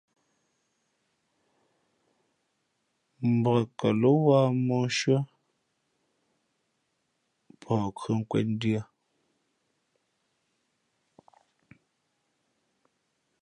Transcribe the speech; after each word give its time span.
Mbak 3.37 3.63
kάló 3.79 4.09
wāha 4.25 4.49
móhshʉ̄ᾱ 4.67 5.17
pαh 7.61 7.85
khʉᾱ 7.97 8.13
nkwēn 8.19 8.47
ndʉ̄ᾱ. 8.55 8.81